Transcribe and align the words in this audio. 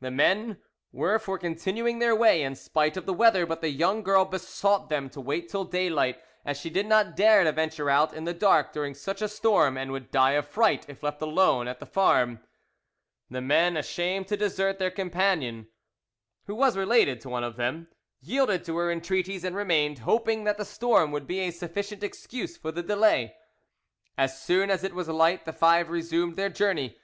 The 0.00 0.10
men 0.10 0.56
were 0.90 1.18
for 1.18 1.36
continuing 1.36 1.98
their 1.98 2.16
way 2.16 2.40
in 2.42 2.54
spite 2.56 2.96
of 2.96 3.04
the 3.04 3.12
weather, 3.12 3.44
but 3.44 3.60
the 3.60 3.68
young 3.68 4.02
girl 4.02 4.24
besought 4.24 4.88
them 4.88 5.10
to 5.10 5.20
wait 5.20 5.50
till 5.50 5.64
daylight, 5.66 6.18
as 6.46 6.58
she 6.58 6.70
did 6.70 6.86
not 6.86 7.14
dare 7.14 7.44
to 7.44 7.52
venture 7.52 7.90
out 7.90 8.14
in 8.14 8.24
the 8.24 8.32
dark 8.32 8.72
during 8.72 8.94
such 8.94 9.20
a 9.20 9.28
storm, 9.28 9.76
and 9.76 9.92
would 9.92 10.10
die 10.10 10.30
of 10.30 10.48
fright 10.48 10.86
if 10.88 11.02
left 11.02 11.20
alone 11.20 11.68
at 11.68 11.78
the 11.78 11.84
farm. 11.84 12.40
The 13.28 13.42
men, 13.42 13.76
ashamed 13.76 14.28
to 14.28 14.36
desert 14.38 14.78
their 14.78 14.90
companion, 14.90 15.68
who 16.46 16.54
was 16.54 16.74
related 16.78 17.20
to 17.20 17.28
one 17.28 17.44
of 17.44 17.56
them, 17.56 17.88
yielded 18.22 18.64
to 18.64 18.78
her 18.78 18.90
entreaties 18.90 19.44
and 19.44 19.54
remained, 19.54 19.98
hoping 19.98 20.44
that 20.44 20.56
the 20.56 20.64
storm 20.64 21.12
would 21.12 21.26
be 21.26 21.40
a 21.40 21.50
sufficient 21.50 22.02
excuse 22.02 22.56
for 22.56 22.72
the 22.72 22.82
delay. 22.82 23.36
As 24.16 24.40
soon 24.42 24.70
as 24.70 24.84
it 24.84 24.94
was 24.94 25.08
light, 25.10 25.44
the 25.44 25.52
five 25.52 25.90
resumed 25.90 26.36
their 26.36 26.48
journey. 26.48 26.94